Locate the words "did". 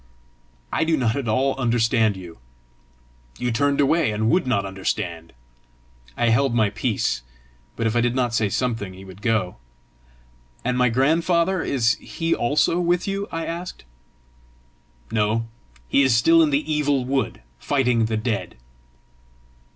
8.01-8.15